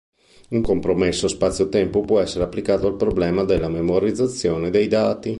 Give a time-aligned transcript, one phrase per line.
[0.49, 5.29] Un compromesso spazio-tempo può essere applicato al problema della memorizzazione dei dati.